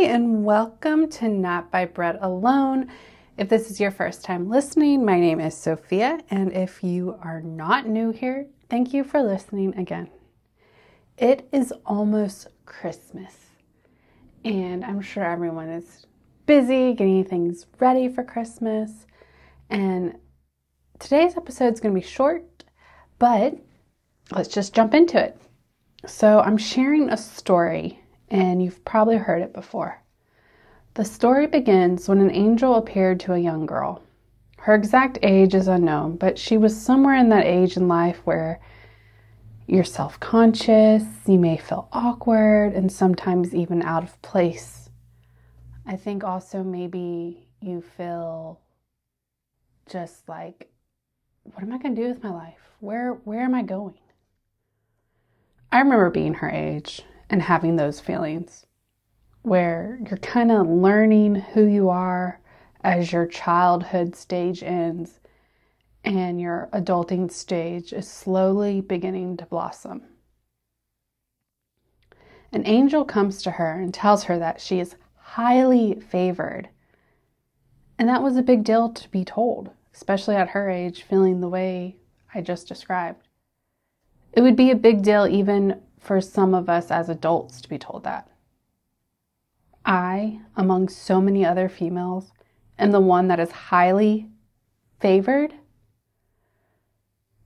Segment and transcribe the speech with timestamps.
[0.00, 2.86] And welcome to Not by Bread Alone.
[3.36, 7.40] If this is your first time listening, my name is Sophia, and if you are
[7.40, 10.08] not new here, thank you for listening again.
[11.18, 13.34] It is almost Christmas,
[14.44, 16.06] and I'm sure everyone is
[16.46, 19.04] busy getting things ready for Christmas.
[19.68, 20.16] And
[21.00, 22.62] today's episode is going to be short,
[23.18, 23.58] but
[24.30, 25.36] let's just jump into it.
[26.06, 27.97] So, I'm sharing a story
[28.30, 30.02] and you've probably heard it before.
[30.94, 34.02] The story begins when an angel appeared to a young girl.
[34.58, 38.60] Her exact age is unknown, but she was somewhere in that age in life where
[39.66, 44.90] you're self conscious, you may feel awkward, and sometimes even out of place.
[45.86, 48.60] I think also maybe you feel
[49.88, 50.70] just like,
[51.44, 52.60] what am I going to do with my life?
[52.80, 53.98] Where, where am I going?
[55.70, 58.66] I remember being her age and having those feelings
[59.42, 62.40] where you're kind of learning who you are
[62.82, 65.20] as your childhood stage ends
[66.04, 70.02] and your adulting stage is slowly beginning to blossom.
[72.52, 76.68] An angel comes to her and tells her that she is highly favored.
[77.98, 81.48] And that was a big deal to be told, especially at her age, feeling the
[81.48, 81.96] way
[82.34, 83.28] I just described.
[84.32, 87.78] It would be a big deal even for some of us as adults to be
[87.78, 88.28] told that.
[89.84, 92.32] I, among so many other females,
[92.78, 94.28] am the one that is highly
[95.00, 95.54] favored.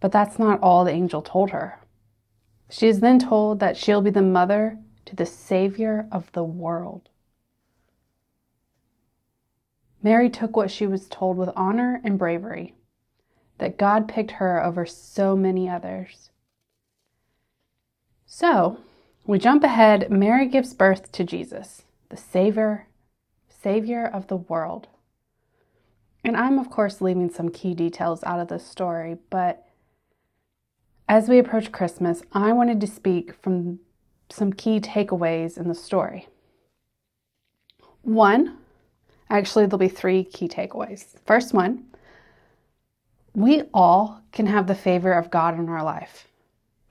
[0.00, 1.80] But that's not all the angel told her.
[2.68, 7.08] She is then told that she'll be the mother to the Savior of the world.
[10.02, 12.74] Mary took what she was told with honor and bravery,
[13.58, 16.30] that God picked her over so many others.
[18.26, 18.78] So,
[19.24, 20.10] we jump ahead.
[20.10, 22.88] Mary gives birth to Jesus, the Savior,
[23.48, 24.88] Savior of the world.
[26.24, 29.64] And I'm, of course, leaving some key details out of this story, but
[31.08, 33.78] as we approach Christmas, I wanted to speak from
[34.28, 36.26] some key takeaways in the story.
[38.02, 38.58] One,
[39.30, 41.16] actually, there'll be three key takeaways.
[41.24, 41.84] First one,
[43.34, 46.26] we all can have the favor of God in our life.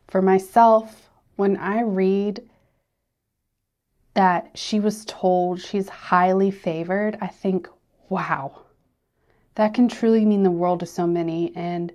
[0.07, 2.47] For myself, when I read
[4.13, 7.67] that she was told she's highly favored, I think,
[8.09, 8.61] wow,
[9.55, 11.51] that can truly mean the world to so many.
[11.55, 11.91] And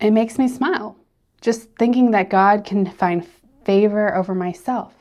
[0.00, 0.96] it makes me smile
[1.40, 3.26] just thinking that God can find
[3.64, 4.94] favor over myself.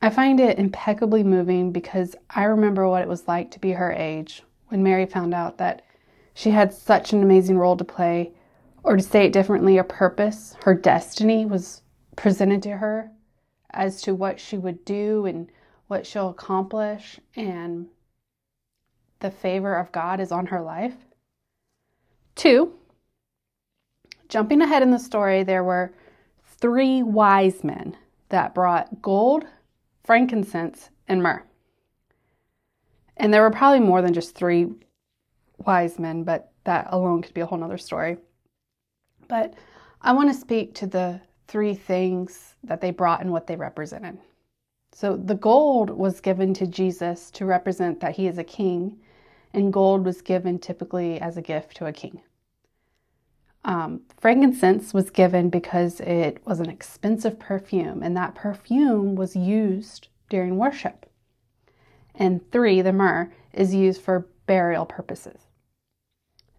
[0.00, 3.92] I find it impeccably moving because I remember what it was like to be her
[3.92, 5.82] age when Mary found out that
[6.34, 8.32] she had such an amazing role to play
[8.86, 11.82] or to say it differently, a purpose, her destiny was
[12.14, 13.10] presented to her
[13.70, 15.50] as to what she would do and
[15.88, 17.88] what she'll accomplish, and
[19.18, 20.94] the favor of God is on her life.
[22.36, 22.74] Two,
[24.28, 25.92] jumping ahead in the story, there were
[26.44, 27.96] three wise men
[28.28, 29.46] that brought gold,
[30.04, 31.42] frankincense, and myrrh.
[33.16, 34.68] And there were probably more than just three
[35.58, 38.18] wise men, but that alone could be a whole nother story.
[39.28, 39.54] But
[40.02, 44.18] I want to speak to the three things that they brought and what they represented.
[44.92, 48.98] So the gold was given to Jesus to represent that he is a king,
[49.52, 52.22] and gold was given typically as a gift to a king.
[53.64, 60.08] Um, frankincense was given because it was an expensive perfume, and that perfume was used
[60.28, 61.04] during worship.
[62.14, 65.40] And three, the myrrh, is used for burial purposes.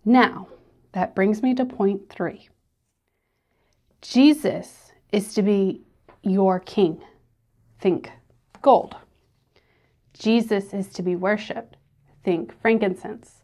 [0.04, 0.48] Now,
[0.92, 2.50] that brings me to point three.
[4.10, 5.82] Jesus is to be
[6.24, 7.02] your king.
[7.82, 8.10] Think
[8.62, 8.96] gold.
[10.18, 11.76] Jesus is to be worshiped.
[12.24, 13.44] Think frankincense.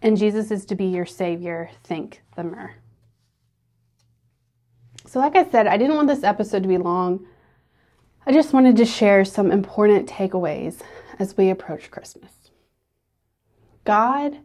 [0.00, 1.70] And Jesus is to be your savior.
[1.82, 2.72] Think the myrrh.
[5.06, 7.26] So, like I said, I didn't want this episode to be long.
[8.24, 10.80] I just wanted to share some important takeaways
[11.18, 12.32] as we approach Christmas.
[13.84, 14.38] God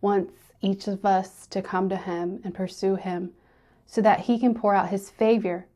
[0.00, 3.32] wants each of us to come to Him and pursue Him
[3.88, 5.66] so that he can pour out his favor,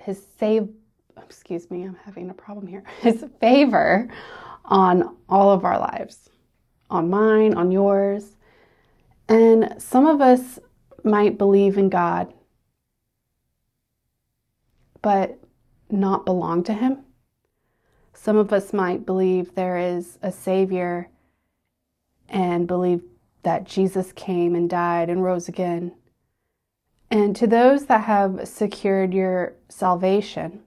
[0.00, 0.68] his save,
[1.20, 4.08] excuse me, I'm having a problem here, his favor
[4.64, 6.30] on all of our lives,
[6.88, 8.36] on mine, on yours.
[9.28, 10.60] And some of us
[11.02, 12.32] might believe in God,
[15.02, 15.38] but
[15.90, 17.04] not belong to him.
[18.14, 21.08] Some of us might believe there is a Savior
[22.28, 23.02] and believe
[23.42, 25.92] that Jesus came and died and rose again
[27.10, 30.62] and to those that have secured your salvation,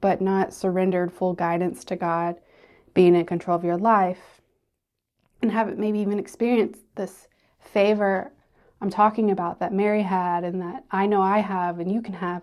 [0.00, 2.36] but not surrendered full guidance to God,
[2.92, 4.40] being in control of your life,
[5.40, 7.28] and haven't maybe even experienced this
[7.58, 8.32] favor
[8.84, 12.12] I'm talking about that Mary had and that I know I have and you can
[12.12, 12.42] have,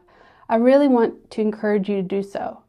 [0.49, 2.63] I really want to encourage you to do so.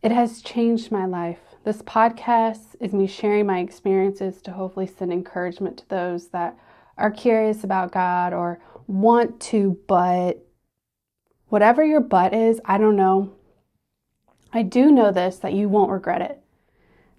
[0.00, 1.40] It has changed my life.
[1.64, 6.56] This podcast is me sharing my experiences to hopefully send encouragement to those that
[6.96, 10.44] are curious about God or want to, but
[11.48, 13.34] whatever your but is, I don't know.
[14.52, 16.40] I do know this that you won't regret it.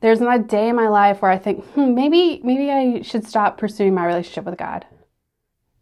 [0.02, 3.26] There's not a day in my life where I think, hmm, maybe maybe I should
[3.26, 4.86] stop pursuing my relationship with God.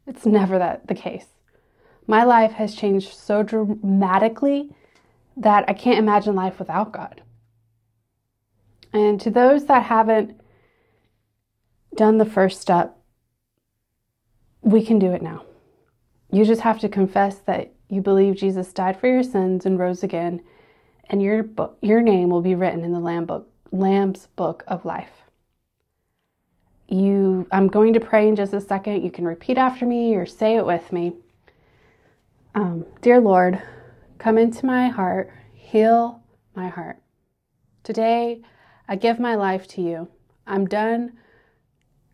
[0.07, 1.27] It's never that the case.
[2.07, 4.75] My life has changed so dramatically
[5.37, 7.21] that I can't imagine life without God.
[8.91, 10.39] And to those that haven't
[11.95, 12.97] done the first step,
[14.61, 15.43] we can do it now.
[16.33, 20.01] You just have to confess that you believe Jesus died for your sins and rose
[20.01, 20.41] again,
[21.05, 24.83] and your book, your name will be written in the Lamb book, Lamb's book of
[24.83, 25.11] life.
[26.87, 29.03] You i'm going to pray in just a second.
[29.03, 31.13] You can repeat after me or say it with me.
[32.55, 33.61] Um, dear lord
[34.17, 36.23] come into my heart heal
[36.55, 36.97] my heart.
[37.83, 38.41] Today
[38.87, 40.07] i give my life to you.
[40.47, 41.13] I'm done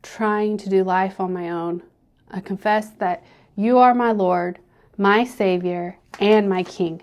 [0.04, 1.84] trying to do life on my own.
[2.30, 3.24] I confess that
[3.60, 4.60] you are my lord
[4.98, 7.02] my savior and my king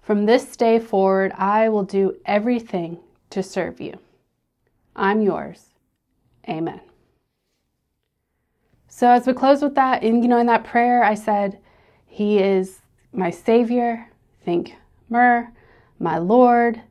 [0.00, 2.98] from this day forward i will do everything
[3.30, 3.98] to serve you
[4.94, 5.72] i'm yours
[6.48, 6.80] Amen.
[8.88, 11.58] So as we close with that, in you know, in that prayer, I said,
[12.06, 12.80] He is
[13.12, 14.08] my Savior.
[14.44, 14.74] Think
[15.08, 15.48] myrrh,
[15.98, 16.82] my Lord.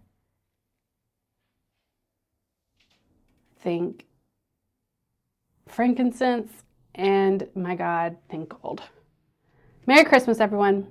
[3.59, 4.05] Think
[5.67, 6.51] frankincense,
[6.95, 8.81] and my God, think gold.
[9.88, 10.88] Merry Christmas, everyone.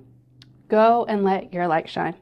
[0.67, 2.15] Go and let your light shine.